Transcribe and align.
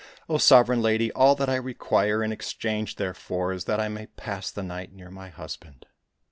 Oh, 0.27 0.39
sovereign 0.39 0.81
lady, 0.81 1.11
all 1.11 1.35
that 1.35 1.47
I 1.47 1.57
require 1.57 2.23
in 2.23 2.31
exchange 2.31 2.95
therefor 2.95 3.53
is 3.53 3.65
that 3.65 3.79
I 3.79 3.87
may 3.87 4.07
pass 4.07 4.49
the 4.49 4.63
night 4.63 4.91
near 4.91 5.11
my 5.11 5.29
husband." 5.29 5.85